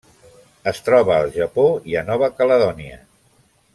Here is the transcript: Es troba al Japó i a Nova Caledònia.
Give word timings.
Es 0.71 0.79
troba 0.87 1.13
al 1.17 1.29
Japó 1.35 1.67
i 1.93 1.99
a 2.01 2.03
Nova 2.09 2.31
Caledònia. 2.41 2.99